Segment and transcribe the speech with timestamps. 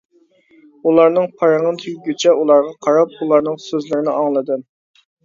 [0.85, 4.65] ئۇلارنىڭ پارىڭى تۈگىگىچە ئۇلارغا قاراپ، ئۇلارنىڭ سۆزلىرىنى ئاڭلىدىم.